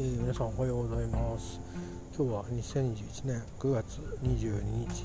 [0.00, 1.60] えー、皆さんおはようございます。
[2.16, 5.04] 今日は2021年9月22日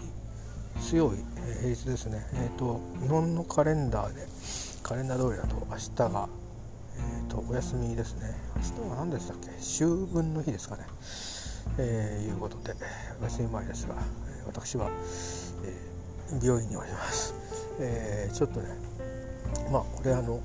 [0.79, 2.25] 水曜日、えー、平日ですね。
[2.35, 4.25] えっ、ー、と日本のカレンダーで
[4.83, 6.29] カレンダー通りだと明日が
[6.97, 8.33] えーと、お休みですね。
[8.55, 9.49] 明日は何でしたっけ？
[9.59, 10.83] 秋分の日ですかね。
[11.77, 12.73] えー、いうことで
[13.19, 13.95] お休み前ですが
[14.45, 14.89] 私は、
[15.65, 17.33] えー、病院におります、
[17.81, 18.67] えー、ちょっとね
[19.69, 20.39] まあこれあの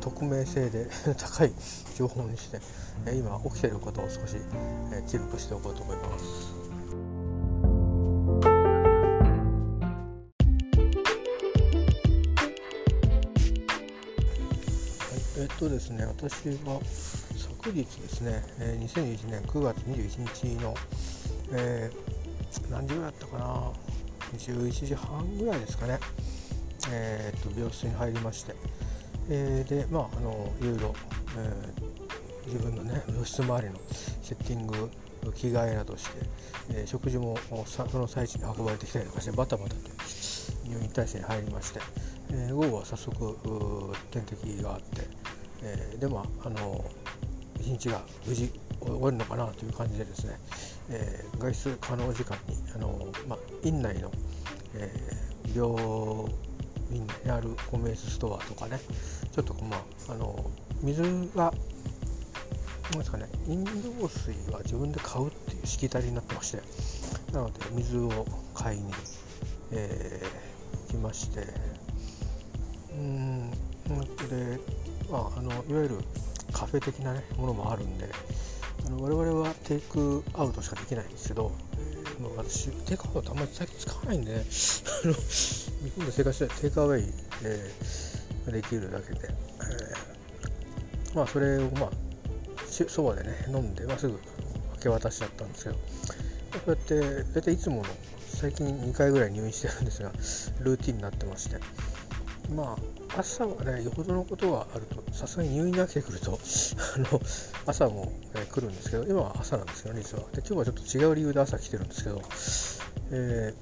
[0.00, 1.52] 匿名性で 高い
[1.96, 2.60] 情報にして
[3.12, 4.36] 今起きていることを少し
[5.06, 6.58] 記録しておこうと思います。
[15.40, 16.80] えっとですね、私は
[17.62, 20.74] 昨日ですね、2021年9月21日の、
[21.52, 23.72] えー、何時ぐらいだったかな、
[24.36, 26.00] 11時半ぐらいですかね、
[26.90, 28.56] えー、っと病室に入りまして、
[29.30, 30.94] えー、でまああのいろいろ、
[31.36, 33.78] えー、自分のね病室周りの
[34.22, 34.90] セッティング
[35.34, 36.10] 着替えなどして、
[36.70, 39.80] えー、食事もその最中に運ばれてきたりとかしてバタバタと
[40.64, 41.80] 入院体制に入りまして、
[42.30, 43.36] えー、午後は早速
[44.10, 44.86] 点滴があって、
[45.62, 46.84] えー、でもあの
[47.60, 50.38] 一日が無事終わるのかなという感じでですね、
[50.90, 54.10] えー、外出可能時間にあの、まあ、院内の、
[54.74, 56.32] えー、病
[56.92, 58.80] 院にあるコンベンスストアとかね。
[59.32, 59.76] ちょっとま
[60.08, 60.50] ああの
[60.82, 61.02] 水
[61.34, 61.52] が
[62.90, 66.62] なんですかね飲料水は自分で買うっていうしきたりになってまして。
[67.32, 68.90] なので水を買いに、
[69.72, 71.46] えー、来まして。
[72.92, 73.50] うん
[74.28, 74.58] で、
[75.10, 75.98] まあ、あのいわゆる
[76.52, 78.08] カフェ的な、ね、ものもあるんで
[78.86, 81.52] あの我々はテイクアウトしかできないんですけど、
[82.20, 84.50] えー、私テイクアウトあんまり最近使わないんで、ね、日
[85.96, 87.12] 本で生活してテイクアウェイ、
[87.44, 91.90] えー、できるだけで、えー、まあそれをまあ
[92.70, 94.18] そばでね飲んで、まあ、すぐ
[94.74, 95.82] 明け渡しちゃったんですけどこ
[96.66, 97.84] うやって大体いつもの
[98.18, 100.10] 最近2回ぐらい入院してるんですが
[100.60, 101.56] ルーティンになってまして
[102.54, 106.38] まあ朝はねよほどのことがあるとさすがに入院が来てくると
[106.96, 107.20] あの
[107.66, 110.24] 朝も、え、来るんですけど今は朝なんですけど、ね、実は。
[110.32, 112.22] で今日はちょっと違う理由で朝来てるんですけど、
[113.10, 113.54] え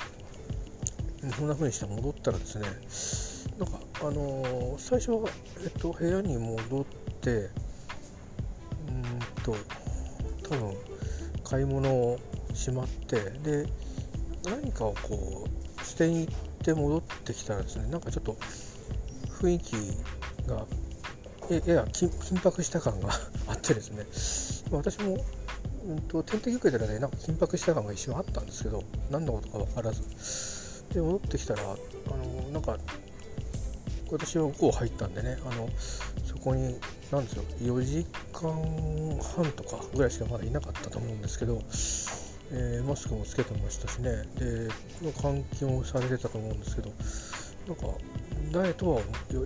[1.23, 2.67] ー、そんな風にして戻ったらですね
[3.59, 5.31] なんかあのー、最初は、
[5.63, 6.85] えっと、部屋に戻っ
[7.21, 7.51] てうん
[9.43, 9.57] と
[10.49, 10.77] 多分
[11.45, 12.19] 買い物を
[12.55, 13.67] しまってで
[14.45, 15.47] 何かをこ
[15.81, 18.37] う捨てに行って戻ってきたらですねなんかちょっと
[19.41, 19.75] 雰囲気
[20.49, 20.67] が
[21.51, 23.11] やや緊迫した感が
[23.47, 24.07] あってですね。
[24.77, 25.17] 私も、
[25.87, 30.03] うんと、点滴受けてらねなんか緊迫した感が一瞬あったんですけど何のことか分からず。
[30.93, 31.77] で戻ってきたらあ
[32.17, 32.79] のなんか
[34.11, 35.69] 私はこう入ったんでねあの
[36.25, 36.77] そこに
[37.11, 38.53] 何ですよ4時間
[39.35, 41.61] 半とかぐらいしかまだいなかったと思うんですけど、
[42.53, 44.25] えー、マスクもつけてましたしね。
[44.37, 44.69] で
[45.21, 46.91] 換気もされてたと思うんですけど
[47.69, 47.99] なんか
[48.53, 49.03] ダイエットは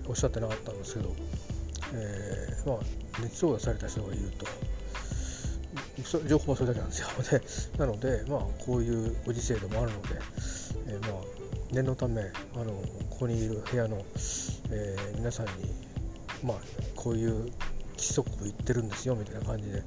[0.07, 1.15] おっしゃってなかったんですけど、
[1.93, 2.79] えー、まあ、
[3.21, 4.45] 熱を出された人がいると。
[6.27, 7.07] 情報はそれだけなんですよ。
[7.77, 10.09] でなので、まあ、こういうご時世でもあるので、
[10.87, 11.21] えー、まあ、
[11.71, 12.21] 念のため
[12.55, 12.71] あの
[13.09, 14.03] ここにいる部屋の、
[14.71, 15.51] えー、皆さんに、
[16.43, 16.57] まあ、
[16.95, 17.51] こういう
[17.97, 19.83] 規則を言ってるんですよみたいな感じで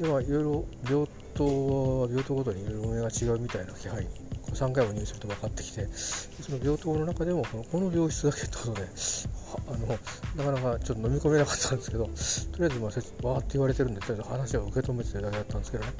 [0.00, 4.10] で、まあ、いろいろ病棟は病棟ごとにいろいろ運営が違うみたいな気配に
[4.52, 8.82] 3回も入院すると分かってきてその病棟の中でもこのこの病室だけってことで
[9.68, 9.86] あの
[10.52, 12.10] なかなかちょっと飲み込めなかったんですけどと
[12.58, 15.92] りあえずまあわーって言われてるんでとりあえず話を受け止めてるだけだったんですけどね、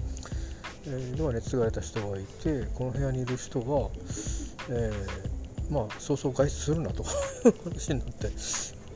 [0.86, 3.88] えー、では熱が出た人がいてこの部屋にいる人が、
[4.70, 7.04] えー、まあそうそう外出するなと
[7.64, 8.28] 話になって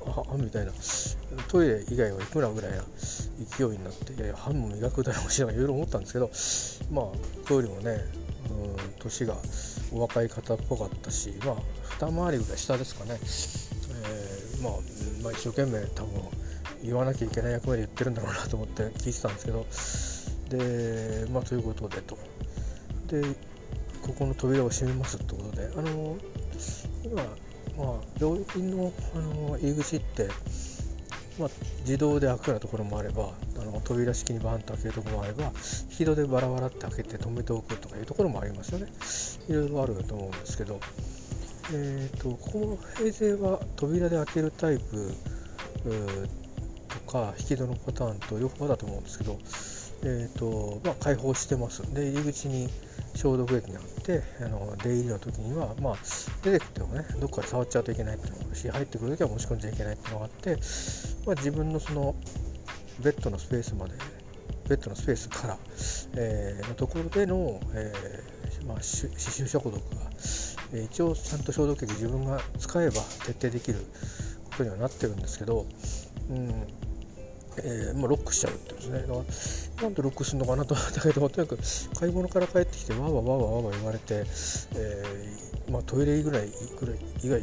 [0.07, 0.73] ああみたいな。
[1.49, 2.85] トイレ以外は行くなぐらいな
[3.57, 6.31] 勢いになっていやいや歯も磨くだろうしないろいろ思ったんですけど
[6.91, 7.99] まあトイレもね
[8.99, 9.37] 年が
[9.93, 11.57] お若い方っぽかったし、まあ、
[12.07, 14.73] 二回りぐらい下ですかね、えー、まあ、
[15.23, 16.23] まあ、一生懸命多分
[16.83, 19.67] 言わなきゃいけない役目で言ってるんだろうなと思って聞いてたんですけど。
[20.49, 22.17] でまあということでと。
[23.09, 23.23] で
[24.03, 25.71] ここの扉を閉めますってことで。
[25.77, 26.17] あの
[27.05, 27.31] 今、ま
[27.85, 30.29] あ、病院のあの入り口って
[31.39, 31.49] まあ、
[31.81, 33.31] 自動で開くようなところもあれば
[33.61, 35.45] あの扉式にバーンと開けるところもあれば
[35.91, 38.87] 引き戸でバラバラって開けて止めておくとかいうところもありますよね。
[39.49, 40.81] いろいろあると思うんですけど、
[41.75, 45.15] えーと、ここの平成は扉で開けるタイプ
[46.89, 49.39] とか引き戸のパターンと両方だと思うんですけど、
[50.05, 51.83] えーとまあ、開放してます。
[51.95, 52.69] で入り口に
[53.17, 55.97] 消毒液があってあの出入りの時には、まあ、
[56.43, 60.51] 出てくってもねどっかで触っちゃうといけないっていうのがあるし入ってくる時は持ち込んじゃいけないっていうのがあって、
[61.27, 62.15] まあ、自分のその
[63.03, 63.95] ベッドのスペースまで
[64.69, 65.59] ベッドのスペースから、
[66.17, 69.81] えー、のところでの、えーまあ、歯周消毒が、
[70.73, 73.79] えー、一応ちゃんと消毒液自分が使えば徹底できる
[74.45, 75.67] ことにはなってるんですけど、
[76.31, 76.67] うん
[77.59, 79.05] えーまあ、ロックしちゃうってですね。
[79.83, 81.63] なんでロックするのかなと思ったけどとにかく
[81.99, 84.25] 買い物から帰ってきてわーわーわわわ言われて、
[84.75, 86.49] えーまあ、トイレぐらい
[86.79, 87.41] ぐらい以外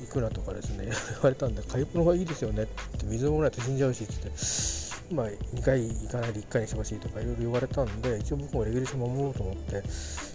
[0.00, 4.86] 行くなとかですね 言われたんで買い物はいいですよねって言って水もないと死んじゃうしって言って。
[5.12, 9.86] まあ2回行かないで1回にしてほしいとかいろいろ言われたんで一応僕もレギュレーション守ろうと思ってで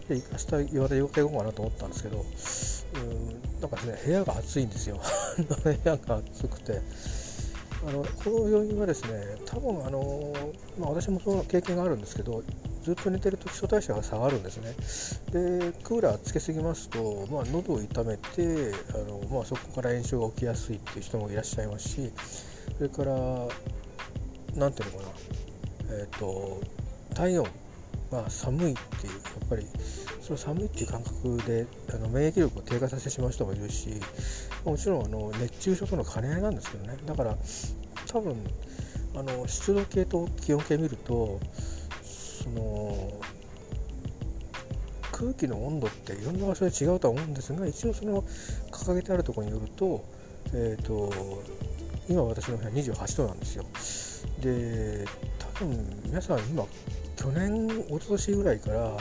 [0.09, 2.25] 明日言われて4回行こうかなと思ったんですけど
[2.95, 4.99] うんなんかね部屋が暑いんですよ。
[5.63, 6.81] 部屋が暑くて。
[7.87, 10.33] あのこの要因はですね多分あの、
[10.79, 12.43] まあ、私もその経験があるんですけど
[12.83, 14.73] ずっと寝てると基礎代謝が下がるんですね。
[15.31, 22.11] でクーラーつけすぎますと、まあ、喉を痛めてあの、まあ、そこから炎症が起きやすいっていう人もいらっしゃいますし
[22.77, 23.13] それから
[24.55, 26.61] 何ていうのかなえっ、ー、と
[27.13, 27.47] 体温
[28.11, 29.65] が寒いっていうやっぱり
[30.21, 33.89] その寒いっていう感覚であの免疫力を低下させてしまう人もいるし
[34.65, 36.97] もちろんあの熱中症との兼ね合いなんですけどね。
[37.05, 37.37] だから
[38.07, 38.35] 多分
[39.15, 41.39] あの湿度計と気温計見ると
[42.01, 43.11] その
[45.11, 48.23] 空気の温度っていろんな場所で違うとは思うんですが一応その
[48.71, 50.03] 掲げてあるところによると,、
[50.53, 51.13] えーと、
[52.09, 53.65] 今私の部屋28度なんですよ。
[54.41, 55.05] で
[55.37, 56.65] 多分皆さん今
[57.21, 58.97] 去年一昨年ぐらいからいわ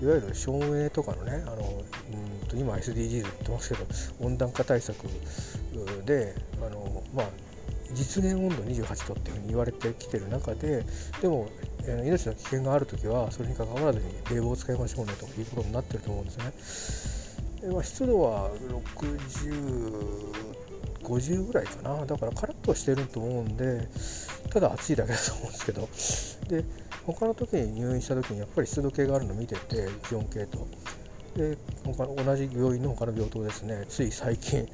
[0.00, 1.82] ゆる照明とかのねあの
[2.12, 3.84] うんと今 SDGs 言ってますけど
[4.26, 5.06] 温暖化対策
[6.06, 6.34] で
[6.64, 7.26] あのまあ
[7.92, 10.86] 実現温度28度っていうふうに言われてきてる中で
[11.20, 11.50] でも
[11.86, 17.68] 命の危険がある時はそれにかかわらずに冷房を使いましょうねということになってると思うんですね。
[17.68, 18.50] でまあ、湿度は
[21.04, 23.88] 6050ぐらいかなだからカラッとしてると思うんで
[24.52, 25.88] ただ暑いだけだと思うんですけど。
[26.48, 26.64] で
[27.04, 30.68] 他の時に入院した時にやっぱり湿度計があるの見てて気温計と。
[31.36, 33.84] で他の同じ病院の他の病棟ですね。
[33.88, 34.68] つい最近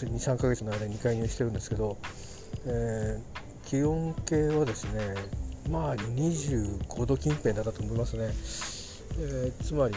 [0.00, 1.96] 23ヶ月の間に2回入院してるんですけど。
[2.66, 5.14] えー、気温計はですね
[5.70, 8.24] まあ25度近辺だったと思いますね、
[9.18, 9.94] えー、つまり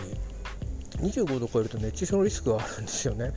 [0.97, 3.31] 25度超えると熱中症のリスクがあるんですよね。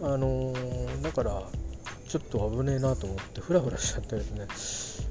[0.00, 1.42] であのー、だから
[2.08, 4.46] ちょっと危ねえなと思ってフラフラしちゃってですね。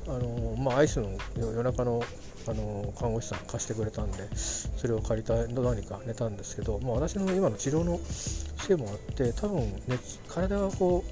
[0.07, 2.03] あの、まあアイスの夜中の
[2.49, 11.03] あの看護師さん貸してくれたんでそれを借りたどうにか寝たんですけど、まあ、私の今の治療のせいもあって多分熱体がこ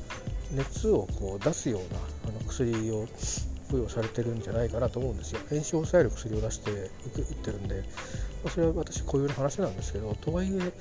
[0.54, 2.00] う熱をこう出すような
[2.30, 3.06] あの薬を
[3.68, 5.42] 付与されてるんじゃないかなと思うんですよ。
[5.50, 6.90] 炎症を抑える薬を出して打っ
[7.36, 7.84] てるんで、
[8.44, 10.72] ま、それは私固有の話なんですけどとはいえ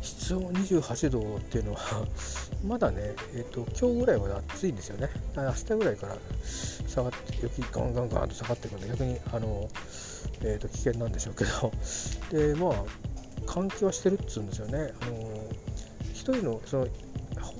[0.00, 2.06] 室温28度っていうのは
[2.66, 6.16] まだね、えーと、今日ぐらいまで暑いんですよね明日ぐらいから
[6.86, 9.68] 下がって雪ガンガンガンと下がっていくんで逆にあの、
[10.42, 11.72] えーと、危険なんでしょうけど
[12.30, 12.84] でまあ
[13.46, 15.12] 換気はしてるっつうんですよねあの
[16.12, 16.86] 一人のその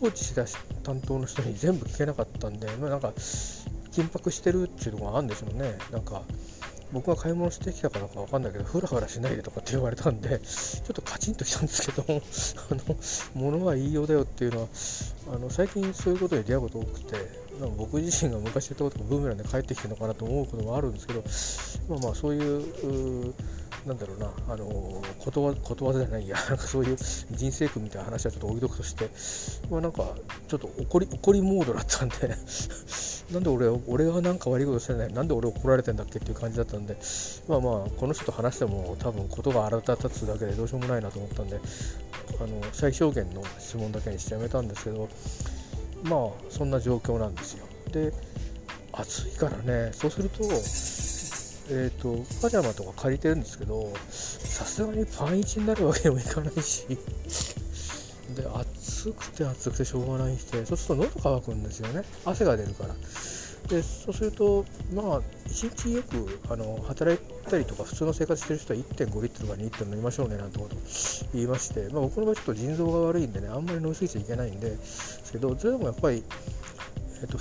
[0.01, 0.45] 放置した
[0.83, 6.23] 担当の人に全部聞けなかったんで、まあ、なんか緊迫してるっていうのがあるんでしょうねなんか
[6.93, 12.05] 僕が買い物してきたからか分かんないけどふらふらしないでとかって言われたんでちょっとカチンときたんですけど
[12.71, 12.97] あの
[13.35, 14.69] 物は言いようだよっていうのは
[15.35, 17.17] あの最近そういうことで出会うこと多くて
[17.77, 21.23] 僕自身が昔言ったことがブーメランで帰ってきてるのかなと思うこともあるんですけど
[21.89, 23.35] まあまあそういう
[23.89, 24.67] なんだろうな、あの
[25.19, 26.97] ことわことわざじゃないや、 なんかそういう
[27.31, 29.09] 人生訓みたいな話はちょっと置いとくとして、
[29.71, 30.15] まあ、なんか
[30.47, 32.15] ちょっと怒り怒りモードだったんで
[33.33, 36.97] なんで俺俺はなんか悪いことしてない、なんで俺怒られてんだっけっていう感じだったんで、
[37.49, 41.59] まあまあ、この人と話しても多分ことが荒立つだけでどうしようもないなと思ったんで、
[42.39, 45.09] あの最小限の質問だけにしてやめたんですけど、
[46.03, 47.67] まあ、そんな状況なんですよ。
[47.91, 48.13] で
[48.93, 50.43] 暑いからねそうすると
[51.71, 56.87] えーと、パジャマとか借りてるんですけどさすがにパンイチになるわけにもいかないし
[58.35, 62.05] で暑くて暑くてしょうがないしてそうすると喉乾くんですよね。
[62.25, 62.95] 汗が出るから。
[63.69, 70.77] でそうするとまあ1日よくあの働いたりとか普通の生活してる人は1.5リットルか2リットル飲みましょうねなんてこと
[71.35, 76.25] 言いまして、まあ、僕の場合ちょっと腎臓が悪いんでねあんまり飲みすぎちゃいけないんですけどそれでもやっぱり、
[77.21, 77.39] えっと、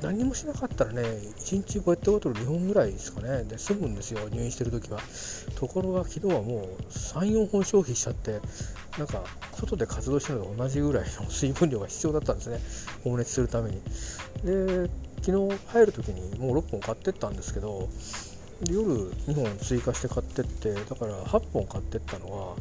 [0.00, 5.00] 何もしなかったらね、1日ペットボトル2本ぐらいですかね、で済むんですよ、入院してるときは。
[5.56, 8.40] ところが昨日はもう3、4本消費しちゃって、
[8.96, 9.24] なんか
[9.54, 12.60] 外で活動してるのと同じぐらいの水分量が必要だったんですね、
[13.02, 13.82] 放熱するために。
[14.44, 14.88] で、
[15.20, 17.88] 昨日入るときにもう6本買ってったんですけど、
[18.66, 22.56] 夜2本追加して買ってってだから8本買ってったのは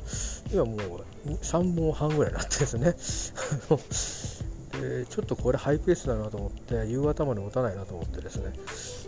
[0.54, 3.34] 今もう3本半ぐらいになってるんです
[3.72, 8.54] ね でちょっとこれハイペースだなと思って夕方まで持たないなと思ってですね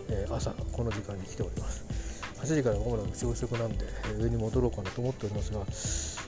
[0.10, 1.86] えー、朝この時間に来ております。
[2.42, 3.86] 8時から午後の朝食なんで、
[4.18, 5.66] え、上に戻ろうかなと思っておりますが、ま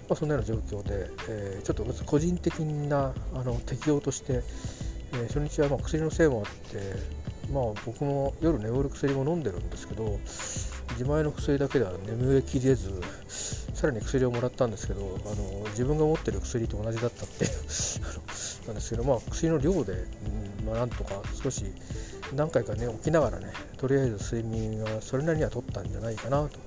[0.10, 4.44] あ、そんなような状況で、えー、ちょっと個人的なあの適用として、
[5.14, 6.80] え初日はま薬のせいもあって
[7.54, 10.20] まあ僕も夜眠る薬も飲んでるんですけど
[10.92, 12.92] 自前の薬だけでは眠れきれず
[13.74, 17.52] さらに薬をもらったんですけどあの自分が持ってる薬と同じだったっていう
[18.68, 20.06] なんですけどまあ薬の量で、
[20.66, 21.66] まあ、なんとか少し
[22.36, 26.60] 何回かね起きながらねとりあえず睡眠はそれなりには取ったんじゃないかなと。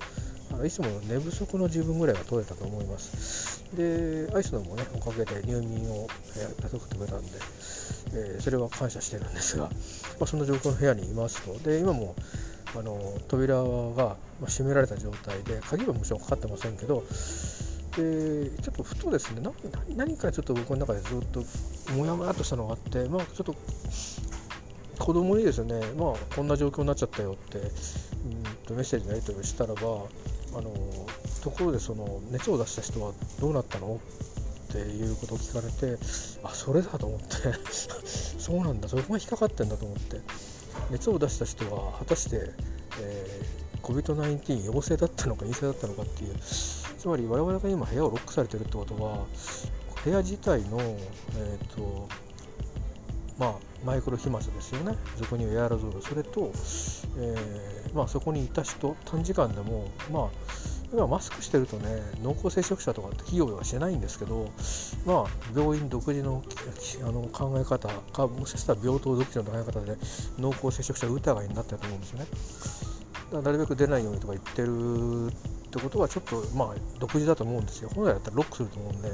[0.63, 3.63] いつも寝不足の十分ぐらいは取れたと思います。
[3.73, 6.07] でアイスのもねおかげで入眠を
[6.61, 7.31] 雇ってくれたんで
[8.13, 9.69] えー、それは感謝してるんですが、
[10.19, 11.57] まあ、そんな状況の部屋にいますと。
[11.59, 12.15] で今も
[12.77, 17.03] あの扉が閉められた状態で鍵はもちろんかかってませんけど
[17.95, 19.41] でちょっとふとですね
[19.95, 21.41] 何かちょっと僕の中でずっと
[21.93, 23.55] もやもやとしたのがあって、まあ、ちょっと
[24.99, 27.69] 子供にですね、まあ、こんな状況になっちゃったよって、うん、
[28.65, 30.73] とメッセージのやり取りをしたらばあの
[31.41, 34.01] ところでその熱を出した人はどうなったの？
[34.75, 35.97] っていうことを聞かれて
[36.43, 37.27] あそれだと思って。
[38.37, 38.87] そうなんだ。
[38.89, 40.19] そこが引っかかってんだと思って。
[40.91, 42.51] 熱を出した人は果たして、
[42.99, 49.25] えー、COVID-19 陽性だったのか陰性だったのかっていうつまり我々が今部屋をロックされてるってことは
[50.03, 52.07] 部屋自体の、えーと
[53.39, 53.55] まあ、
[53.85, 54.97] マイクロ飛沫ですよね。
[55.17, 56.01] 俗にエアロゾル。
[56.01, 56.51] それと、
[57.17, 60.29] えーまあ、そこにいた人短時間でもまあ
[60.91, 64.51] 今マスクしてるとね濃厚接触者とかって企業ではしてないんですけど
[65.05, 66.43] まあ病院独自の
[67.03, 69.97] あの考え方かもしかしたら病棟独自の考え方で
[70.39, 72.25] 濃厚接触者疑いになってると思うんですよね。
[73.33, 77.89] だなるべく出ないようにとか言ってるってことはちょっとまあ独自だと思うんですよ。
[77.93, 79.09] 本来だったらロックすると思うんで。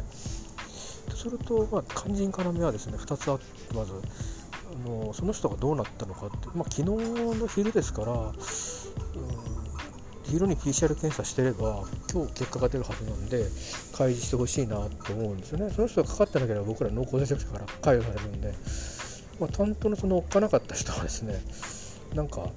[1.16, 6.84] すると、まあ、肝心要はですね2つあってまずあのその人がどうなったのかって、まあ、昨日
[7.40, 9.61] の昼ですから、うん
[10.32, 13.46] 昼に PCR 検査してれば今日結果が出るはずなんで
[13.94, 15.70] 開示してほしいなと思うんですよね。
[15.74, 18.54] その人がかかってなければ僕ら濃厚接触者から解除されるんで、
[19.40, 21.42] まあ、担当のそのおっかなかった人はですね
[22.16, 22.48] なんか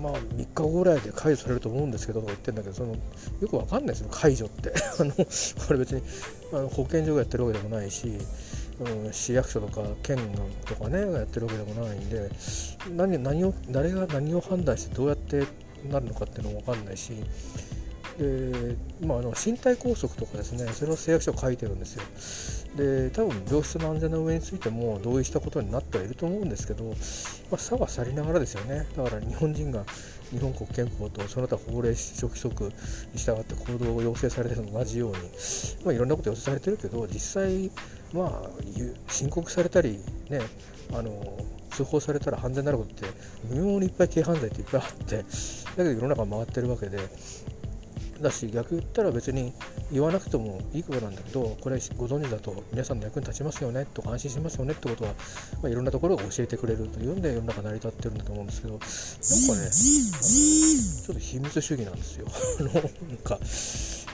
[0.00, 2.94] まあ3日後ぐらいで解除されると思うんですけどとか言ってるんだけどその
[3.40, 4.72] よくわかんないですよ解除って。
[5.00, 5.24] あのこ
[5.72, 6.02] れ別に
[6.52, 8.16] あの保健所がやってるわけでもないし
[8.80, 10.18] うん、市役所とか県
[10.64, 12.30] とかねやってるわけでもないんで
[12.90, 15.44] 何何を誰が何を判断してどうやって
[15.90, 17.12] なるのかっていうのも分かんないし
[18.18, 22.02] で、まあ、あの身体拘束とかですねそれを誓約書書いてるんですよ。
[22.76, 26.92] で多分病室の安全の上についても同意したことになってはいると思うんですけど、ま
[27.52, 28.86] あ、差は去りながらですよね。
[28.96, 29.84] だから日本人が
[30.30, 32.70] 日本国憲法とその他法令諸規則に
[33.16, 35.16] 従って行動を要請されてるのと同じように、
[35.84, 37.70] まあ、いろんなこと要請されてるけど実際
[38.14, 38.50] まあ
[39.08, 39.98] 申告されたり
[40.30, 40.40] ね
[40.92, 41.38] あの
[41.70, 43.06] 通報されたら犯罪になることって
[43.48, 45.24] 無妙にいっぱい軽犯罪っていっぱいあってだ
[45.76, 46.98] けど世の中回ってるわけで
[48.22, 49.52] だし逆言ったら別に
[49.90, 55.10] 言わなくてもいいことなんだけどこれご存知だと皆さんの役に立ちますよねとか安心しますよねってことは、
[55.62, 59.70] まあ、いろんなところが教えてくれるというんで世の中成り立ってるんだと思うんですけどなんかね
[61.02, 62.26] ちょっと秘密主義なんですよ。
[63.08, 63.38] なんか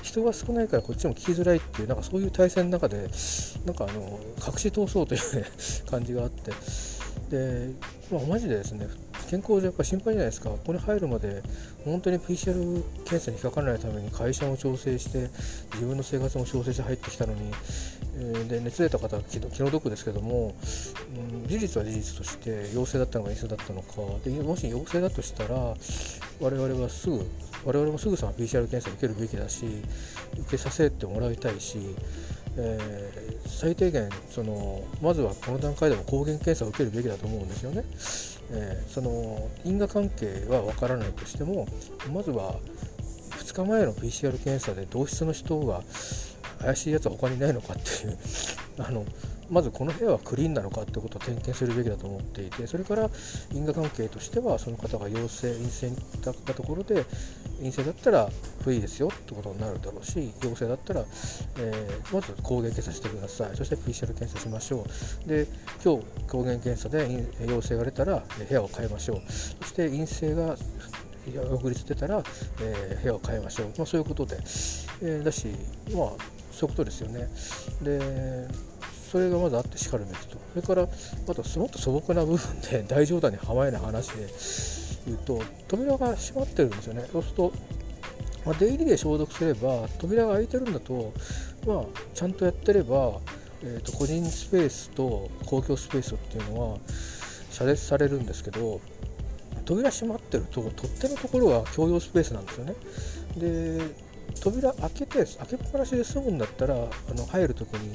[0.08, 3.08] 人が少ないからこっちも聞きづらいっていうなんかそういう体制の中で
[3.66, 5.44] なんかあの隠し通そうという、ね、
[5.90, 6.52] 感じがあって。
[7.30, 7.72] で、
[8.10, 8.88] まあ、マジでですね
[9.28, 10.48] 健康やっぱ心配じゃないですか。
[10.48, 11.42] ここに入るまで
[11.84, 15.28] 本当に PCR 検査に引っかからないために会社も調整して
[15.74, 17.52] 自分の生活も調整して入ってきたのに、
[18.16, 20.54] えー、で熱出た方は気の毒ですけども、
[21.42, 23.96] うん、事実は事実として陽性だったのか陰性だったのか。
[24.24, 25.56] でもし陽性だとしたら
[26.40, 27.26] 我々はすぐ
[27.68, 29.66] 我々もすぐさま PCR 検査を受けるべきだし
[30.40, 31.78] 受けさせてもらいたいし
[32.60, 37.84] えー、最低限そのまずはこの段階でも抗原検査を受けるべきだと思うんですよね。
[38.50, 41.68] えー、その因果関係は分からないとしても
[42.12, 42.56] まずは
[43.30, 45.82] 2日前の PCR 検査で同室の人が
[46.60, 48.18] 怪しいやつは他にないのかっていう
[48.82, 49.04] あの
[49.50, 53.10] まずこの部屋はクリーンなのかってことを点検するべきだと思っていてそれから
[53.52, 55.90] 因果関係としてはその方が陽性陰性
[56.22, 57.04] だったところで
[57.58, 58.28] 陰性だったら
[58.62, 61.04] フリーですよってことになるだろうし陽性だったら、
[61.58, 63.56] えー、まず抗原検査してください。
[63.56, 64.84] そして PCR 検査しましょ
[65.26, 65.28] う。
[65.28, 65.46] で
[65.84, 69.22] 今日抗原検査で陽性が出たら部屋を変えましょう。
[69.30, 70.56] そして陰性が
[71.34, 72.22] 翌日出たら、
[72.60, 74.36] えー、部屋を変えましょう、まあ、そういうことで、
[75.02, 75.48] えー、だし
[75.92, 77.28] まあそういうことですよね。
[77.82, 78.48] で
[79.10, 80.36] それがまずあってしかるべきと。
[80.54, 80.86] それからあ
[81.34, 84.28] ともっと素朴な部分で大冗談にはまえない話で
[85.08, 87.04] 言うと扉が閉まってるんですよね。
[87.10, 87.52] そうすると、
[88.44, 91.12] まあ、出入りで消毒すれば扉が開いてるんだと、
[91.66, 91.84] まあ、
[92.14, 93.20] ちゃんとやってれば、
[93.62, 96.78] えーと、個人スペースと公共スペースっていうのは
[97.50, 98.80] 遮絶されるんですけど
[99.64, 102.74] 扉閉まってると取っ手のところは共用スペースなんですよね。
[103.36, 104.08] で
[104.40, 107.94] 扉開けて開けっぱなしで済むんだったらあの入る時に、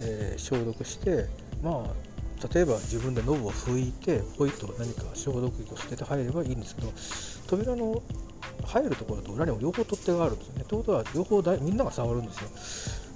[0.00, 1.26] えー、消毒して
[1.62, 2.15] まあ
[2.52, 6.92] 例えば自分でノブを拭いてポイと何か消毒液を捨てて入ればいいんですけど
[7.46, 8.02] 扉の
[8.64, 10.64] 入るところと裏にも両方取っ手があるんですよね。
[10.64, 12.48] ということは両方みんなが触るんですよ。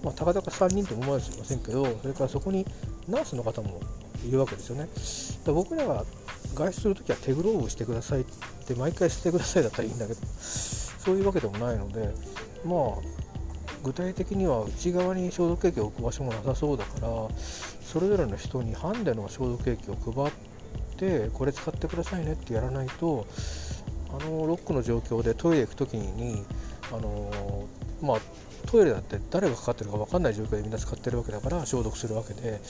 [0.05, 2.65] まあ、たかだか3人と思われてませんけどそれからそこに
[3.07, 3.81] ナースの方も
[4.27, 4.89] いるわけですよね。
[5.45, 6.05] だ僕らが
[6.55, 8.25] 外出するときは手グローブしてくださいっ
[8.67, 12.13] て毎回してくださいだったらいいんだけどそういうわけでもないので
[12.65, 13.21] まあ
[13.83, 17.09] 具体的には内側に消毒液を置く場所もなさそうだから
[17.91, 20.33] それぞれの人にハンデの消毒液を配っ
[20.97, 23.27] てこれ使ってくださいねってやらないと
[24.11, 26.45] あのロックの状況でトイレ行く時に
[26.93, 27.67] あの
[28.01, 28.19] まあ
[28.69, 32.61] トイレだって誰がかかってるか分かんない状況でみんな使ってるわけだから消毒するわけで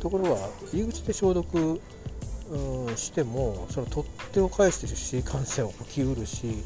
[0.00, 0.40] ところが
[0.72, 1.80] 入り口で消毒
[2.50, 6.64] うんしてもその取っ手を返してるし感染を起きうるし、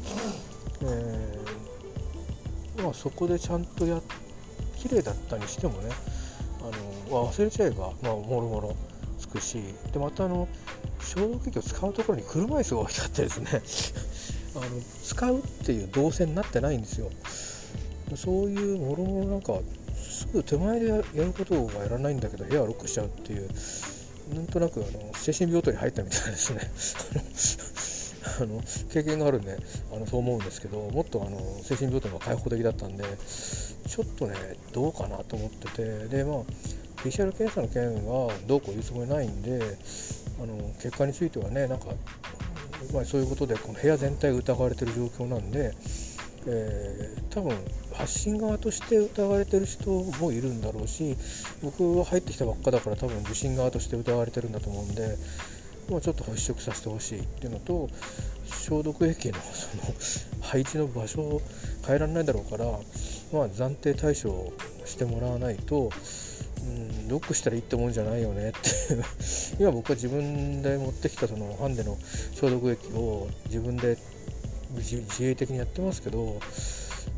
[0.81, 4.01] えー、まあ、そこでちゃんとや
[4.77, 5.91] 綺麗だったにしてもね
[7.17, 8.75] あ忘れちゃえば、まあ、もろもろ
[9.17, 9.59] つくし。
[9.91, 10.47] でまたあの
[11.01, 13.61] 消毒液を使うところに車椅子が置いてあってですね。
[14.55, 14.65] あの
[15.03, 17.09] 使うっていう動線になってないんですよ。
[18.15, 19.59] そういうもろもろなんか
[19.95, 21.03] すぐ手前でやる
[21.37, 23.49] ことはやらないんだけど部屋をロックしちゃうっていう
[24.33, 26.59] なんとなくあの精神病棟に入ったみたいですね。
[28.41, 28.61] あの
[28.91, 29.57] 経験があるんで
[29.93, 34.35] あのそう思うんですけどもっとあの精神病棟が開放的だったんでちょっとね
[34.71, 36.07] どうかなと思ってて。
[36.07, 39.77] でまあ PCR 検査の件はどうこう言うつもりないんで
[40.41, 41.87] あの結果についてはねなんか、
[42.93, 45.73] まあ、そういうことでこの部屋全体が疑われてる状況なんで、
[46.47, 47.55] えー、多分
[47.93, 51.15] 発信側として疑われてる人もいるんだろうし
[51.61, 55.17] 僕は入ってきたばっかだから多分受信側として疑われてるんだと思うんで、
[55.89, 57.89] まあ、ちょっと払拭させてほしいっていうのと
[58.45, 59.83] 消毒液のその
[60.41, 61.41] 配置の場所を
[61.85, 64.53] 変えられないだろうから、まあ、暫定対処
[64.85, 65.91] してもらわないと。
[66.61, 68.93] うん、ロックしたらいいってもんじゃないよねって。
[68.93, 69.03] い う
[69.59, 71.97] 今僕は自分で持ってきたそのハンデの
[72.33, 73.97] 消毒液を自分で
[74.75, 76.39] 自衛的にやってますけど、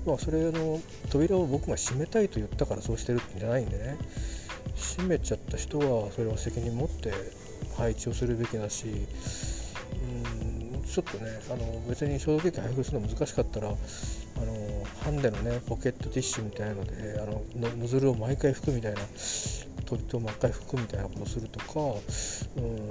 [0.05, 3.97] まあ、それの扉を僕が閉めたいと言ったからそうしてるってんじゃないんでね。
[4.81, 7.13] 閉めちゃった人はそれは責任持って
[7.77, 13.75] 配置をするべきだしうんちょっとねあの別に消毒液配布するの難しかったらあの
[14.99, 17.41] ハンデのねポケットティッシュみたいなのであの
[17.77, 18.99] ノズルを毎回拭くみたいな
[19.85, 21.65] 取り手を毎回拭くみたいなことをするとか
[22.57, 22.89] うん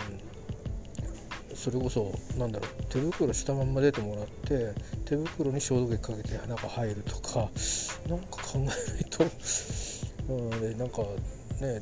[1.54, 4.72] それこそなんだろう手袋したまんま出てもらって
[5.04, 7.50] 手袋に消毒液かけて中入るとか
[8.08, 8.74] なんか考えない
[9.10, 9.24] と、
[10.28, 11.02] うん、でなんか
[11.60, 11.80] ね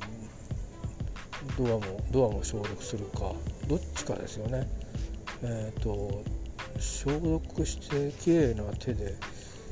[1.57, 3.33] ドアもドアも消毒するか
[3.69, 4.67] どっちかですよね。
[5.43, 6.23] え、ー、と
[6.79, 9.15] 消毒して綺麗な手で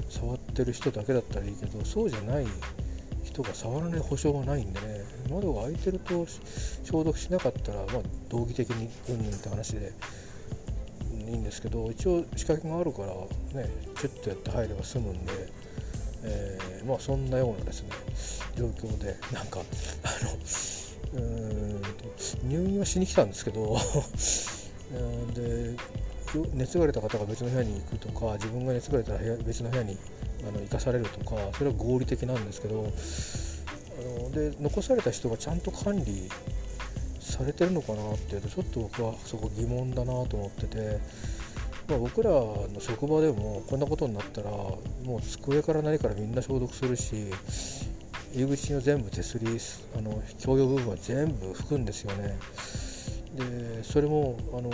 [0.09, 2.47] 触ってる人だけだったらいいけどそうじゃない
[3.25, 5.05] 人が触らない保証がないんでね。
[5.31, 6.27] 窓が開いてると
[6.85, 9.93] 消毒しなかったら、まあ、道義的にうんぬんって話で
[11.29, 13.09] いいんですけど一応仕掛けがあるから
[13.61, 15.33] ねチュッとやって入れば済むんで、
[16.25, 17.91] えー、まあそんなようなですね
[18.57, 19.61] 状況でなんか
[20.05, 21.27] あのう
[21.79, 21.83] ん
[22.49, 23.77] 入院はしに来たんですけど
[25.35, 25.75] で
[26.55, 29.97] 熱が出た方が別の部屋に行くとか自分が熱が出たら部屋別の部屋に
[30.49, 36.29] あの生かされるとかそれは合理的なんですけどあので残された人がちゃんと管理
[37.21, 41.01] されてるのかなっていうとちょっと僕はそこ疑問だなと思ってて、
[41.89, 44.81] まあ、僕らの職場でもこんなことになったらも
[45.19, 47.31] う机から何からみんな消毒するし
[48.33, 49.47] 入り口の全部手すり
[49.97, 52.37] あの共用部分は全部拭くんですよね。
[53.35, 54.71] でそれもあの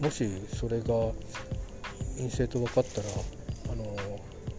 [0.00, 0.86] もしそれが
[2.16, 3.08] 陰性と分かったら
[3.72, 3.84] あの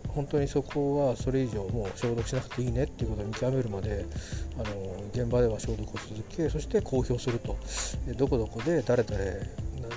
[0.07, 4.05] 本当にそこはそれ以上もう消毒しなくていいねっていうことを見極めるまで
[4.55, 7.55] あの現場では消毒を続けそして公表すると。
[8.17, 9.17] どこどこで誰々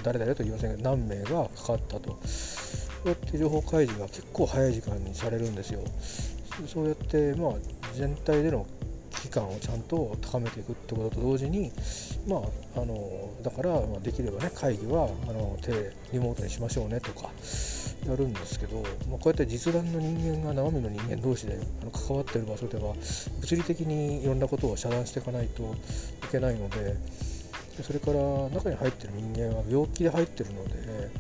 [0.03, 2.19] 誰々と言いませんが何名がかかったと。
[2.25, 5.81] そうやって情報開示が結構早い時間にされるんですよ。
[6.67, 7.53] そうやってまあ
[7.95, 8.67] 全体での
[9.11, 11.73] 危機感をちゃんと高めていくってことと同時に
[12.27, 12.37] ま
[12.77, 17.31] ああのだから、ま、できればね会議はあの手リモートにしましょうねとか
[18.07, 22.95] やるんですけど、まあ、こうやって実弾の人間が生身の人間同士であの関わってる場所では
[23.41, 25.63] 物理的にいろんなことを遮断していかないと
[26.25, 26.97] いけないので
[27.83, 28.19] それから
[28.51, 31.11] 中に入ってる人間は病気で入ってるので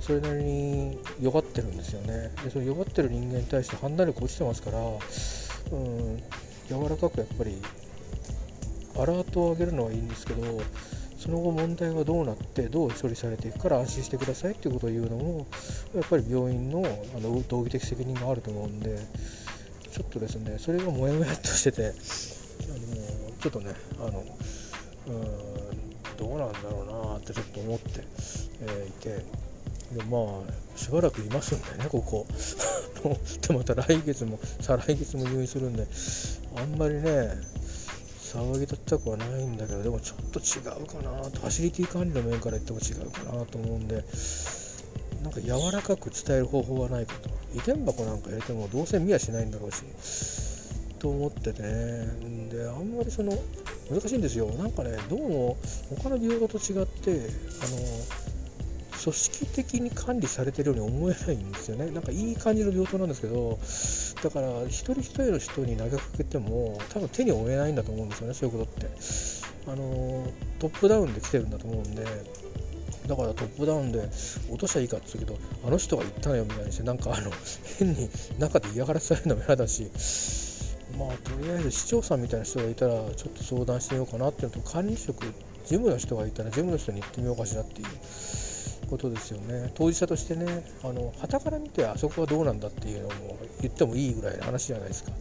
[0.00, 2.30] それなりに弱ってるんですよね。
[2.44, 6.22] でその弱ってる人間に対して判断力落ちてますからうん
[6.68, 7.56] 柔らかくやっぱり
[8.98, 10.42] アラートを上げるのはいいんですけど
[11.18, 15.46] その後問題がどうなってどう処理されていくから安心してくださいっていうことを言うのも
[15.94, 18.98] やっぱり病院のあの道義的責任があると思うんで
[19.90, 21.94] ちょっとですねそれがモヤモヤっとしててあの
[23.40, 24.24] ちょっとねあの
[25.08, 25.56] うん
[26.16, 28.04] どうなんだろうなってちょっと思って、
[28.62, 29.24] えー、いて
[29.92, 32.26] でまあしばらくいますんでねここ。
[33.46, 35.86] でまた来月も再来月も入院するんで
[36.56, 37.38] あんまりね
[38.20, 41.40] 騒ぎ立ちたくはないんだけどでもちょっと違うかなと。
[41.40, 44.04] ファシリティ管理の面から言っても違うかなと思うんで
[45.22, 47.30] なんか柔らかく伝える方法はないかと。
[47.54, 49.82] 意見箱なんか入れてもどうせ見やしないんだろうし
[50.98, 51.68] と思っててね。
[52.50, 53.32] であんまりその
[53.90, 54.46] 難しいんですよ。
[54.52, 55.56] なんかねどうも
[56.02, 57.30] 他の病棟と違って
[57.62, 58.35] あの
[59.12, 61.90] 組織的に管理されてるように思えないんですよね。
[61.90, 63.58] なんかいい感じの病棟なんですけど
[64.22, 69.46] だから一人一人の人に投げかけても多分手に負えないんだと思うんですよねそういうことって。
[69.68, 70.24] あの
[70.60, 72.04] トップダウンで来てるんだと思うんで
[73.08, 74.08] だからトップダウンで
[74.48, 77.30] 落としゃいいかって言うけどあの人が言ったのよみたいにしてなんかあの
[77.78, 79.90] 変に中で嫌がらせされるのも嫌だし
[80.96, 85.32] まあとりあえず市長さんみたいな人がいたらちょっと相談してみようかなっていうのと管理職事
[85.66, 87.88] 務の人がいたら事務の人に行ってみようかしらっていう。
[88.86, 89.72] ことですよね。
[89.74, 95.12] 当事者としてねあの旗から見てあそこはどうなんだっていうのも言ってもいいぐらいの話じゃないですか。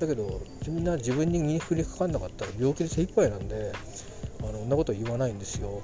[0.00, 3.72] だけどみんな自分にインフレかかんなかったら病気で精一杯なんで
[4.40, 5.82] あのそんなことは言わないんですよ。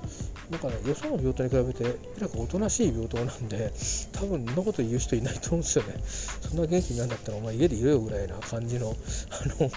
[0.50, 3.70] だか、ね、よその病棟に比べてえらくおとなしい病棟なんで
[4.12, 5.94] 多分そんなこと言う人いないと思うんですよね。
[6.04, 9.70] そんな元気になんだったらお前家でいろよぐらいな感じのあの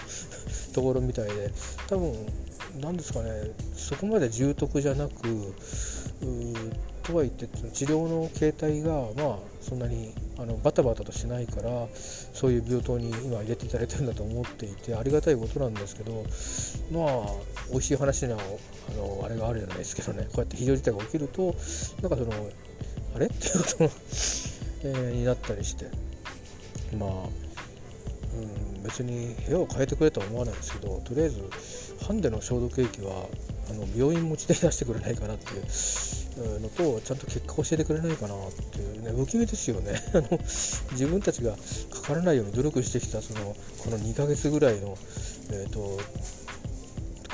[0.74, 1.50] ところみたいで。
[1.88, 2.14] 多分
[2.80, 5.54] 何ですかねそこまで重篤じゃなく
[7.02, 16.24] とはいって治療の形態がまあそんなにあのバタバタとしないからそういう病棟に今入れていただいてるんだと思っていてありがたいことなんですけど
[16.92, 17.26] まあ
[17.70, 20.24] 美味しい話にはあのあれがあるじゃないですけどね。
[20.24, 21.54] こうやって非常事態が起きると
[22.00, 22.32] なんかその
[23.14, 23.26] あれ？
[23.26, 23.90] っていうこと
[24.84, 25.86] えー、になったりして。
[26.98, 31.42] まあ、うん、別に部屋を変えてくれとは思わないですけどとりあえず
[32.06, 33.26] ハンデの消毒液は
[33.70, 35.62] あの病院持ちで出してくれないかなっていう。
[36.36, 40.00] のとちゃんと結果教えてくれないかなっていうね不気味ですよね。
[40.14, 40.38] あの
[40.92, 41.56] 自分たちが
[41.90, 44.96] かからないように努力してきたそのこの2ヶ月ぐらいの、
[45.50, 45.98] えーと、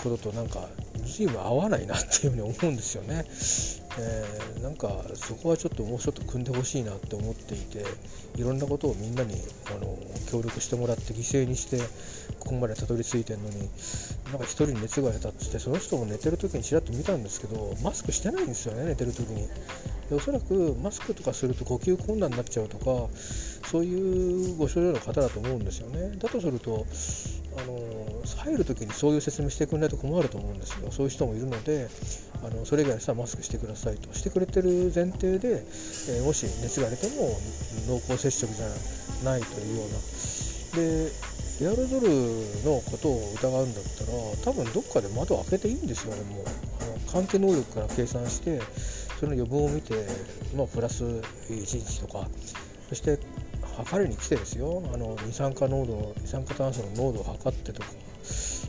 [0.02, 0.68] こととなんか
[1.08, 3.24] 随分合わないなっていうふうに思うんですよね。
[4.00, 7.84] えー、なんかそこはちょっともうちょっと組んでほしいなって思っていて
[8.36, 9.34] いろんなことをみんなに
[9.66, 9.98] あの
[10.30, 11.78] 協力してもらって犠牲にして
[12.38, 13.68] ここまでたどり着いてるのになん
[14.38, 19.48] か1人熱が出たっつってその人も寝てる時にちらっと見たんですけどマスクしてないんですよね寝てる時に
[20.08, 23.12] でおそらくマスクとかすると呼吸困難になっちゃうとか
[23.66, 26.86] そういうご症状の方だと思うんですよねだとすると
[27.58, 27.78] あの
[28.36, 30.90] 入る時にそういう説明してくれないと困ると思うんですよ。
[30.90, 31.88] そういう人もいるので
[32.44, 34.14] あのそれ以外の人はマスクしてくださいと。
[34.14, 35.64] してくれてる前提で、
[36.08, 37.36] えー、もし熱が出ても
[37.88, 38.66] 濃厚接触じゃ
[39.24, 39.98] ないというような。
[40.76, 41.12] で
[41.60, 42.08] エアロゾル
[42.64, 44.12] のことを疑うんだったら
[44.44, 46.44] 多分どっかで窓を開けていいんですよねもう。
[46.80, 48.60] あの換気能力から計算して
[49.18, 49.94] その余分を見て、
[50.56, 52.28] まあ、プラス1日とか。
[52.88, 53.18] そして
[53.78, 54.82] 測りに来てですよ。
[54.92, 57.88] あの二酸化濃度二酸化炭素の濃度を測ってとか。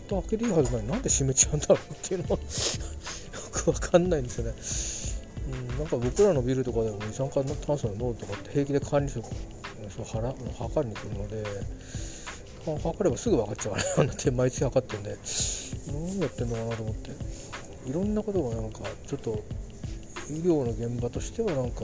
[0.07, 0.85] と開けていいはずない。
[0.87, 2.39] なんで閉めちゃうんだろうっていうのは よ
[3.51, 4.53] くわかんないんですよね。
[5.51, 9.25] うん、なんか僕らのビルとかでも二酸化炭素の濃度とかって平気で管理職
[9.89, 11.43] そう測りに来るので
[12.83, 15.17] 測ればすぐ分かっちゃうからねって毎月測ってんで
[15.87, 17.11] 何やってんのかなと思って。
[17.85, 19.43] いろんなことがなんかちょっと
[20.29, 21.81] 医療の現場としてはなんか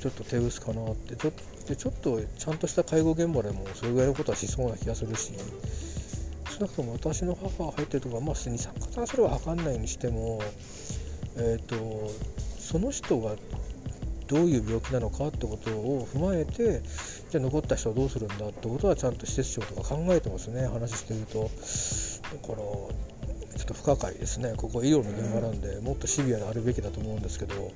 [0.00, 1.32] ちょっと手薄かなってちょ
[1.68, 5.32] でちょっとちゃんとした介護現場でもそれぐらいのことはしそうな気がするし
[6.58, 10.40] 少なくとも私の母が入ってるとかまあ二酸化炭素は測んないにしても
[11.36, 12.10] えっ、ー、と
[12.58, 13.36] その人が
[14.28, 16.82] どういう病気なのかってことを踏まえて
[17.30, 20.66] じゃあ残った人はどうするんだってことはちゃんと施設長とか考えてますね。
[20.66, 21.42] 話してると。
[21.42, 24.54] だからちょっと不可解ですね。
[24.56, 27.70] ここ医療の現場なんでもっとシビアであるべきだと思うんですけど、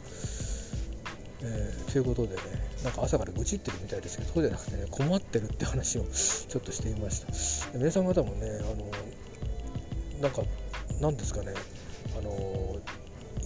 [1.44, 2.42] えー、ということでね
[2.84, 7.20] なんか朝から愚痴ってるみたいですけどそうじゃなくてね困ってるって話を ちょっとしていまし
[7.72, 7.78] た。
[7.78, 8.86] 皆さん方もねあの
[10.20, 10.42] なんか
[11.00, 11.52] 何ですかね
[12.16, 12.76] あの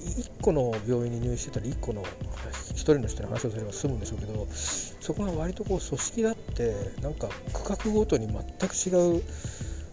[0.06, 9.22] 1個の病院に入院してたら1個の1人の人に話をすれば済むんでしょうけどそこが割とこう組織だってなんか区画ごとに全く違う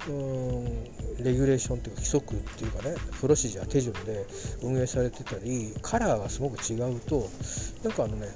[0.08, 4.26] うんレギュレーションというか規則っていうかねプロシジャー手順で
[4.62, 7.30] 運営されてたりカラーがすごく違うと
[7.84, 8.28] なんかあのね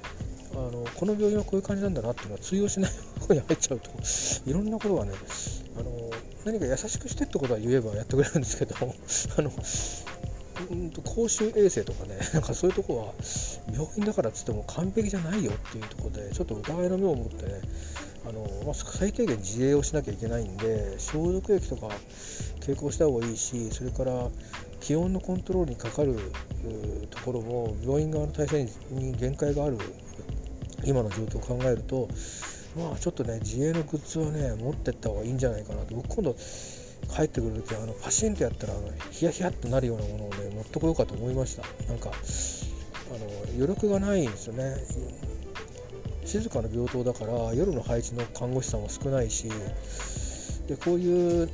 [0.52, 3.90] あのこの病院はこういう感じなんだなっていうのは通用しない方に入っちゃうと
[4.46, 5.12] いろんなことがね
[5.78, 6.10] あの
[6.44, 9.52] 何か優しくしてってことは言えばやってくれるんですけど あの
[10.70, 13.14] うんと公衆衛生とかね なんかそういうとこは
[13.72, 17.60] 病院だからっつっても完璧じゃないよっていうとこでちょっと疑いの目を持ってね
[18.28, 21.88] あの、まあ、最低限自衛をしなきゃいけないんで消毒液とか
[22.60, 24.28] 携行した方がいいしそれから
[24.80, 26.16] 気温のコントロールにかかる
[27.10, 29.78] ところも病院側の体制に限界がある
[30.84, 32.08] 今の状況を考えると
[32.76, 35.94] まあちょっとね自衛のグッズはね持ってった方がいいんじゃないかなと。
[35.94, 36.36] 僕今度
[37.14, 41.62] 帰ってくる時はあのパシンとやったらあのヒヤヒヤっとなるようなものをね持ってこようかと思いました。
[41.88, 44.76] なんかあの余力がないんですよね。
[46.28, 49.48] 静かな病棟だから夜の配置の看護師さんも少ないし
[50.68, 51.48] でこういう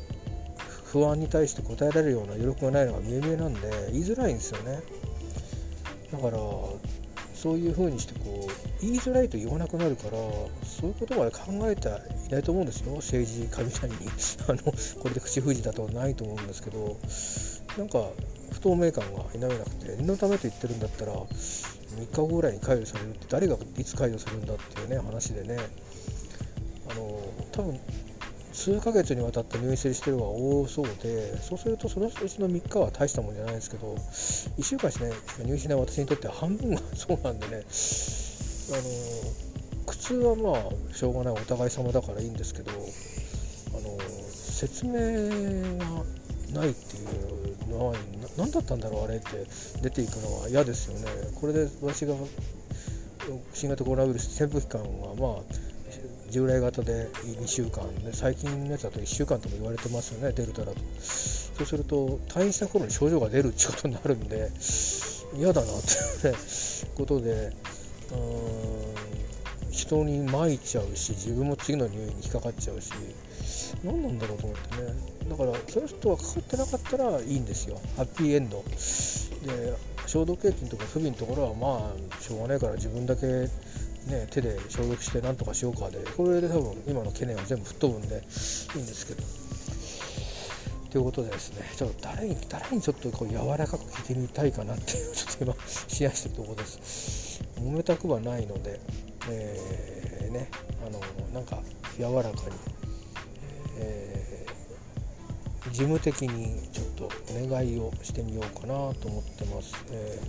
[0.85, 3.61] 不安に対して答えられるような余力がないのが見え見えなんで
[3.93, 4.81] 言いづらいんですよね。
[6.13, 6.39] だから
[7.35, 11.89] そういうふうにしてこう言いづらいと言わなくなるからそういうことまで考えて
[12.29, 12.97] いないと思うんですよ。
[12.97, 13.97] 政治家みたいに。
[14.49, 16.97] あのこれで口封じだとはないと思うんですけど。
[17.79, 18.05] なんか
[18.53, 25.59] 不透明感が否めなくて念のためと言ってるんだったら3日後ぐらいに解除されるって誰がいつ解除するんだっていうね話でね。
[26.91, 27.19] あの
[27.53, 27.81] 多分
[28.53, 33.95] 数ヶ月にわたって入院してる人が多そうでそうするとそのうちの3日は大したもんじゃないですけど
[34.59, 35.11] 1週間しね
[35.45, 37.65] 入院しない私にとっては半分がそうなんでね。
[38.73, 39.55] あの
[39.87, 44.93] 苦痛はまあしょうがないお互い様だからいいんですけどあの説明
[45.79, 47.44] がないっていう
[48.37, 49.47] 何だったんだろうあれって
[49.83, 51.07] 出ていくのは嫌ですよね。
[51.35, 52.15] これで私が
[53.53, 55.75] 新型コロナウイルス潜伏期間はまあ
[56.31, 64.51] 従来型で2週間で最近のやつだと1週間とも言われてますよねデルタだとそうすると退院した頃に症状が出るってことになるんで
[65.37, 65.83] 嫌だなっ
[66.21, 66.35] ていう
[66.97, 67.53] ことで
[69.71, 72.91] 人にまいちゃうし自分も次の入院に引っかかっちゃうし
[73.85, 74.95] 何なんだろうと思ってね
[75.29, 78.63] だからその人はかかってなかったらいいんですよハッピーエンド
[79.47, 79.75] で
[80.07, 83.49] 消毒液とか不備のところはまあしょうがないから自分だけ
[84.07, 89.23] ね、手で消毒してなんとかしようかでこれで多分今の懸念は全部吹っ飛ぶんでいいんですけど。
[90.91, 95.55] ということでですねちょっと誰に誰にちょっとこう柔らかく聞いてみたいかなっていうちょっと今
[95.89, 97.43] シェアしてるところです。
[97.59, 98.79] 揉めたくはないので、
[99.29, 100.49] えー、ね
[100.87, 101.01] あの
[101.33, 101.61] なんか
[101.99, 102.35] 柔らかに、
[103.77, 109.75] えー、事務的にちょっとお願いをしてみようかなと思ってます。
[109.91, 110.21] え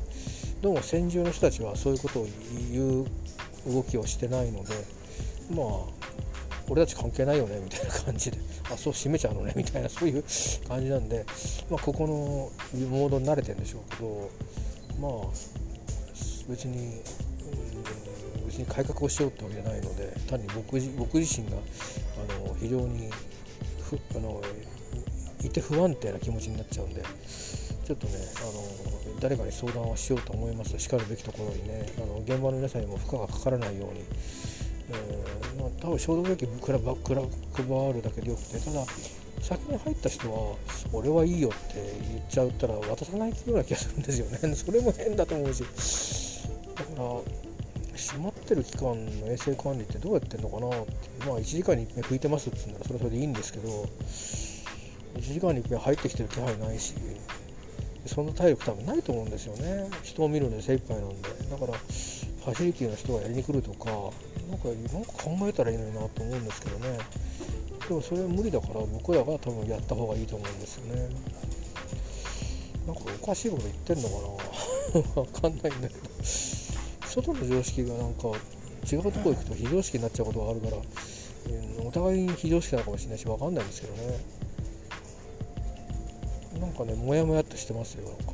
[0.60, 2.28] ー、どうも先住の人たちはそういうことを
[2.72, 3.06] 言う
[3.68, 4.74] 動きをしてないので
[5.52, 6.06] まあ
[6.70, 8.38] 俺たち関係ないよねみたいな感じで
[8.72, 10.24] あそう閉めちゃうのねみたいなそういう
[10.68, 11.26] 感じなんで、
[11.70, 12.14] まあ、ここの
[12.88, 14.30] モードに慣れてるんでしょうけど
[15.00, 15.12] まあ
[16.48, 17.02] 別に
[18.56, 23.10] 別に改革をしようってわけじゃないので単に僕僕自身があの非常に
[23.84, 24.42] ふあの
[25.44, 27.04] いて不安定な気持ちになっちゃうんで
[27.86, 30.78] ちょっとねあの誰かに相談をしようと思います。
[30.80, 34.04] しかるべきところにねあの現場の皆さんにも負荷がかからないように、
[34.90, 37.22] えーまあ、多分消毒液くらばくら
[37.54, 38.86] 配るだけでよくてただ
[39.42, 40.56] 先に入った人は
[40.94, 41.76] 「俺はいいよ」って
[42.12, 44.56] 言っちゃったら渡さないような気がするんですよね。
[44.56, 45.64] それも変だと思うし。
[46.76, 47.46] だから
[48.46, 53.70] ってる期間の衛生管理ってどうやってんのかなってまあ1時間に1遍拭いてますって言うならそれはそれでいいんですけど
[55.18, 56.94] 1時間に1遍入ってきてる気配ないし
[58.06, 59.90] そんな体力多分ないと思うんですよね。
[60.04, 61.16] 人を見るので精一杯なんで。
[61.50, 67.00] だからファシリティの人がやりに来るとかなんかなんか考えたらいいのになと思うんですけどね。
[67.88, 71.10] でもそれは無理だから僕らが多分やった方がいいと思うんですよね。
[72.86, 74.16] なんかおかしいこと言ってんのか
[75.16, 75.22] な。
[75.22, 76.15] わかんないんだけど。
[77.16, 78.28] 外の常識がなんか
[78.92, 80.78] 違うとこ行くと非常識になっちゃうことがあるから、
[81.86, 84.46] お互いに非常識なのかもしれないし分かんないんですけどね。
[86.60, 88.34] なんかねモヤモヤっとしてますよなんか、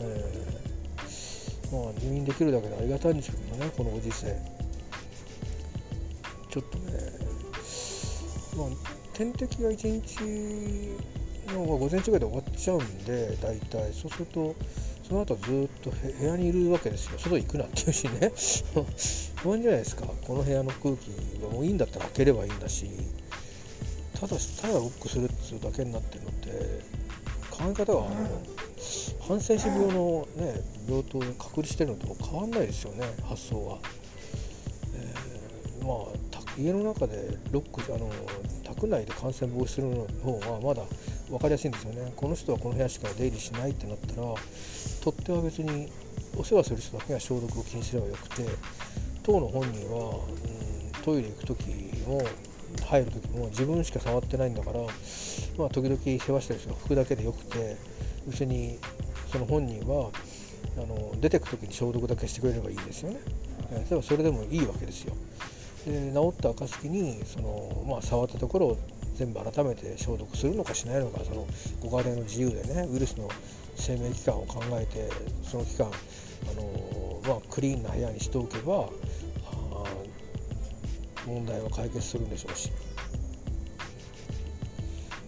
[0.00, 4.34] えー、まあ入院できるだけでありがたいんですけどねこのご時世。
[6.50, 6.92] ちょっとね
[8.56, 8.68] まあ
[9.12, 9.88] 点滴が1
[11.46, 13.92] 日の午前中ぐらいで終わっちゃうんで大体。
[13.92, 14.54] そうすると
[15.08, 17.18] その後ずっと部屋にいるわけですよ。
[17.18, 18.32] 外行くなっていうしね。
[19.36, 20.06] 不安じゃないですか。
[20.26, 22.90] この部屋の空気がもういいんだったら開ければいいんだし。
[24.18, 26.48] ただただロックするっていうだけになってるのって
[27.50, 28.08] 考え方が
[29.28, 33.06] ハンセン氏病の、ね、病棟で隔離してるのと変わんないですよね。
[33.22, 33.78] 発想は。
[34.94, 36.26] えー、まあ
[36.58, 38.10] 家の中でロックあの
[38.64, 40.82] 宅内で感染防止するの方がまだ
[41.28, 44.34] 分かりやすいんですよねこの人はこの部屋しか出入りしないってなったら
[45.02, 45.90] 取っ手は別に
[46.36, 48.44] お世話する人だけが消毒を気にすればよくて
[49.22, 50.20] 当の本人は、
[50.96, 51.64] うん、トイレ行く時
[52.06, 52.22] も
[52.84, 54.80] 入る時も自分しか触ってないんだから、
[55.58, 57.76] まあ、時々世話してる人が拭くだけでよくて
[58.26, 58.78] 別に
[59.32, 60.10] その本人は
[60.76, 63.18] あの出てく時に消毒だけしてくれればいいですよね。
[63.72, 65.14] 例えばそれでもいいわけですよ。
[65.86, 68.78] で治った暁にその、まあ、触ったところを
[69.16, 71.46] 全部改めて消毒するのかしないのかその
[71.80, 73.28] ご家庭の自由でねウイルスの
[73.74, 75.08] 生命期間を考えて
[75.42, 75.90] その期間あ
[76.54, 78.88] の、まあ、クリーンな部屋にしておけば
[81.26, 82.70] 問題は解決するんでしょうし。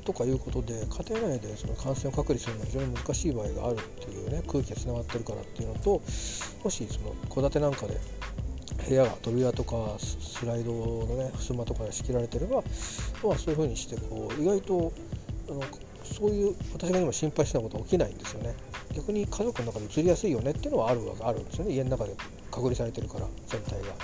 [0.04, 6.00] とかいうことで家庭内でその感染を隔離するのは非常に難しい場合があるっていうね空気がつながってるからっていうのと
[6.64, 8.00] もしその戸建てなんかで
[8.86, 12.62] 部屋が扉とかスライドのね襖とかで仕切られてれば、ま
[13.34, 14.92] あ、そういうふうにしてこう意外と
[15.48, 15.62] あの
[16.04, 18.54] そういう私が今心配したことは起きないんですよね。
[18.94, 21.72] 逆に家族の中で移りやすいよねっていうのはあるあるんですよね。
[21.72, 22.14] 家の中で
[22.50, 23.94] 隔離されてるから全体が。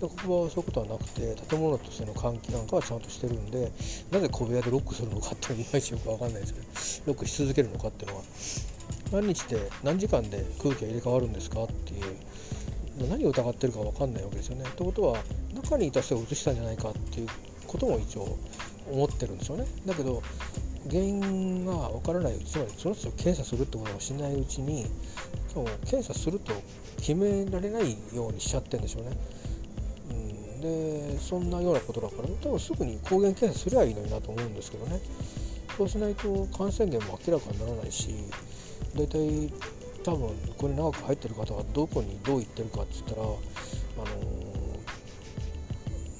[0.00, 3.70] でここはそういうことはなくて建物としての換気なんかはちゃんとしてるんで
[4.10, 8.24] なぜ小部屋でロックするのかっていうのはいまいちよく分かんないですよねロックし続けるのかっていうのは。
[9.12, 12.16] 何日で何時間で空気が入れ替わるんですかっていう
[12.98, 14.64] 何を疑ってるか分かんないわけですよね。
[14.76, 15.18] ということは
[15.54, 17.28] 中にいた人が移したんじゃないかっていう
[17.66, 18.38] ことも一応
[18.90, 19.66] 思ってるんですよね。
[19.86, 20.22] だけど
[20.90, 24.86] 原因が分からないうちつまりその人を検査するってことをしないうちに
[25.52, 26.52] そう検査すると
[26.98, 29.16] 決められないようにしちゃってるんでしょうね。
[30.10, 30.12] う
[30.58, 35.00] ん、でそんなようなことだから多分すぐに抗原検査すりゃいいのになと思うんですけどね
[35.76, 38.10] そうしないと感染源も明らかにならないし
[38.94, 39.50] 大体
[40.04, 43.38] 多分これ長く入ってる方がどこにどう行ってるかっつったらあの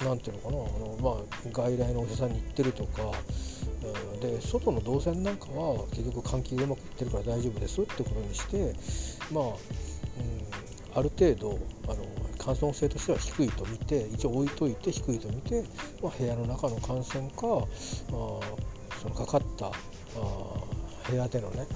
[0.03, 3.11] 何ていうのかなあの、まあ、外来のお医者さんに行ってるとか、
[4.13, 8.73] うん、で外の動線なんかは結局換気がうまくいってるから大丈夫ですってことにして
[9.31, 9.55] まあ、うん、
[10.95, 12.05] ある程度あの
[12.39, 15.63] 感染性としては低いと見て一応置いといて低いと見て、
[16.01, 17.65] まあ、部屋の中の感染かあ
[19.01, 19.71] そのかかったあ
[21.09, 21.67] 部屋でのね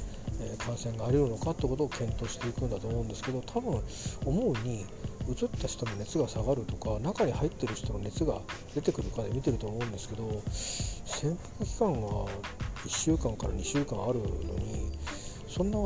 [0.41, 3.81] え感染があり得るのかってことを検討していくんだと思うんですけど多分
[4.25, 4.85] 思うに
[5.27, 8.39] うつった人の熱が下がるとか中に入ってる人の熱が
[8.73, 12.07] 出てくるかで見てると思うんですけど潜伏期間が
[12.85, 14.25] 1週間から2週間あるの
[14.55, 14.97] に
[15.47, 15.77] そんな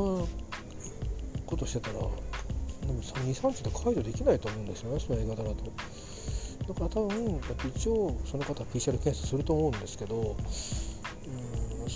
[1.46, 2.00] ことしてたら
[2.86, 5.72] 23日で解除できないと思うんですよねそのやり方だと。
[6.68, 7.42] だから多分
[7.76, 10.38] 一応その方は PCR 検査すると思うんですけど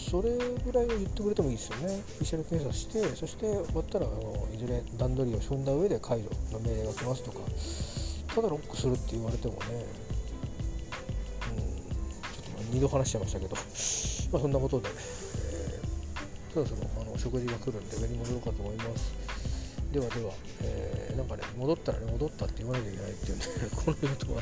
[0.09, 0.29] それ
[0.63, 2.01] ぐらいを言ってくれてもいいですよね。
[2.19, 7.39] PCR 検査してそして終わったらあのいずれ段取りを踏んだ上で解除の命令が来ますとか
[8.35, 9.59] ただロックするって言われてもね、
[11.51, 13.55] うん、ちょっと2度話しちゃいましたけど、
[14.31, 19.11] まあ、そんなことで、えー、そろそろあの食事が来るんで上に戻ろうかと思います。
[19.91, 24.41] ではでは、えー、なんかね戻ったらね戻ったって言わなきゃいけないっていうんで この用途は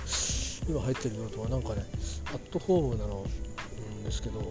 [0.67, 1.85] 今入ってる用途はなんかね
[2.25, 3.25] アットホームなの
[4.03, 4.41] ですけど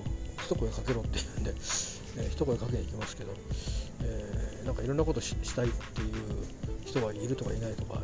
[0.44, 1.50] 一声かけろって言うんで、
[2.20, 3.32] えー、一声かけに行きますけど、
[4.02, 6.12] えー、なんかいろんなことしたいっていう
[6.84, 8.02] 人がいるとかいないとか、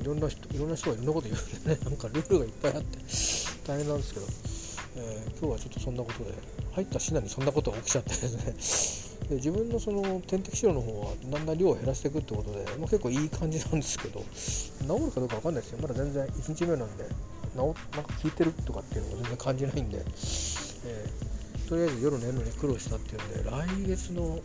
[0.00, 2.98] いろんな人いろんな人がいろんなこと言うんでね なんかルールがいっぱいあって
[3.66, 4.26] 大変なんですけど、
[4.96, 6.32] えー、今日はちょっとそんなことで
[6.72, 9.28] 入った品にそんなことが起きちゃってですね。
[9.28, 15.78] で自分のその点滴治療の方はだんだん量を減らしていくってことで、まあ、結構いい感じなんですけど治るかどうか分かんないですよ。
[15.82, 17.04] まだ全然1日目なんで
[17.52, 17.74] 治なんか
[18.22, 19.98] 効いてるとかっていうのも全然感じないんで、
[20.84, 21.10] え
[21.68, 24.40] とりあえず夜寝るのに苦労したっていうんで来月の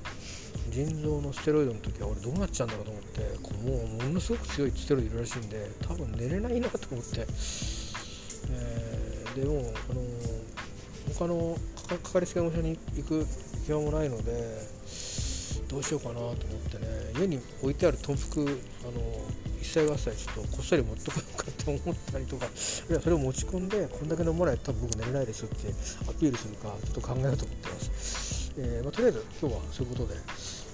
[0.69, 7.25] 腎臓のステロイドの時は俺どうなっちゃうんだろうと思ってこうもうものすごく強いステロイドいるらしいんで多分寝れないなと思って、
[8.51, 10.01] えー、でも、あの、
[11.13, 11.57] 他の
[11.87, 13.25] かかりつけの場所に行く
[13.65, 14.33] 暇もないので
[15.69, 16.35] どうしようかなと思っ
[16.69, 16.87] てね
[17.19, 22.45] 家に置いてある豚腹、あのー一切合切ちょっとこっそり持ってこようかって思ったりとか。
[22.45, 25.73] いやそれを持ち込んでこんだけ飲まないと多分僕寝れないですって
[26.09, 30.15] アピールするかちょっと考えようと思ってます、えー、まあ、とりあえず今日はそういうことで、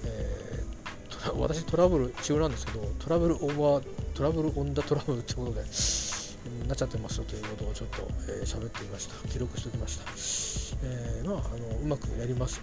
[0.05, 3.83] えー、私トラブル中なんですけどトラブルオーバー
[4.13, 5.61] トラブルオンダトラブルってことで
[6.67, 8.03] なっちゃってますよということをちょっと喋、
[8.39, 9.28] えー、ってみました。
[9.28, 10.80] 記録しておきました。
[10.84, 12.61] えー、まああのうまくやります。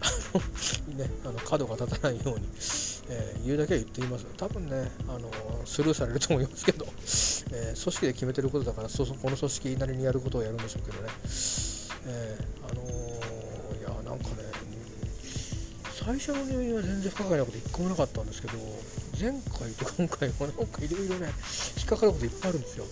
[0.96, 2.46] ね、あの角が立たないように、
[3.08, 5.30] えー、言うだけは言っています多分ねあの
[5.64, 6.86] スルーされると思いますけど、
[7.52, 11.08] えー、組織で決めてることだからそこの組織なりにやることをやるんでしょうけどね、
[12.06, 12.38] え
[12.68, 14.36] あのいやなんかね
[15.94, 18.54] 最初の入院は全然不可解なこと一個もなかったんですけど
[19.20, 21.32] 前回と今回はなんかいろいろね
[21.76, 22.84] 引っかかることいっぱいあるんですよ、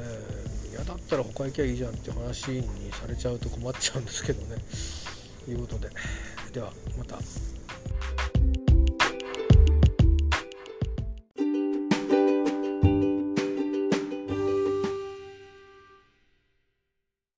[0.00, 4.56] えー嫌だったら他行きゃいいじゃんって話にされちゃうと困っちゃうんですけどね。
[5.44, 5.90] ということで
[6.52, 7.18] ではまた。